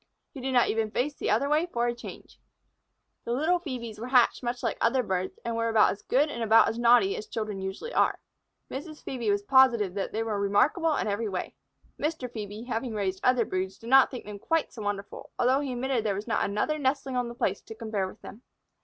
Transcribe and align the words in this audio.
He 0.33 0.41
did 0.41 0.53
not 0.53 0.67
even 0.69 0.89
face 0.89 1.13
the 1.13 1.29
other 1.29 1.47
way 1.47 1.67
for 1.67 1.85
a 1.85 1.93
change. 1.93 2.39
The 3.23 3.33
little 3.33 3.59
Phœbes 3.59 3.99
were 3.99 4.07
hatched 4.07 4.41
much 4.41 4.63
like 4.63 4.79
other 4.81 5.03
birds, 5.03 5.37
and 5.45 5.55
were 5.55 5.69
about 5.69 5.91
as 5.91 6.01
good 6.01 6.27
and 6.27 6.41
about 6.41 6.67
as 6.67 6.79
naughty 6.79 7.15
as 7.15 7.27
children 7.27 7.61
usually 7.61 7.93
are. 7.93 8.17
Mrs. 8.71 9.03
Phœbe 9.03 9.29
was 9.29 9.43
positive 9.43 9.93
that 9.93 10.11
they 10.11 10.23
were 10.23 10.39
remarkable 10.39 10.95
in 10.95 11.05
every 11.05 11.29
way. 11.29 11.53
Mr. 12.01 12.27
Phœbe, 12.27 12.65
having 12.65 12.95
raised 12.95 13.23
other 13.23 13.45
broods, 13.45 13.77
did 13.77 13.91
not 13.91 14.09
think 14.09 14.25
them 14.25 14.39
quite 14.39 14.73
so 14.73 14.81
wonderful, 14.81 15.29
although 15.37 15.59
he 15.59 15.71
admitted 15.73 15.97
that 15.97 16.03
there 16.05 16.15
was 16.15 16.25
not 16.25 16.43
another 16.45 16.79
nestling 16.79 17.15
on 17.15 17.27
the 17.29 17.35
place 17.35 17.61
to 17.61 17.75
compare 17.75 18.07
with 18.07 18.19
them. 18.23 18.41